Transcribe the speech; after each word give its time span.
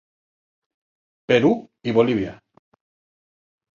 Perú 1.31 1.53
i 1.91 1.95
Bolívia. 2.01 2.33